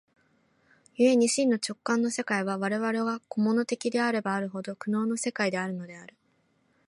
[0.97, 6.15] 故に真の直観の世界は、我々が個物的であればあるほど、苦悩の世界であるのである。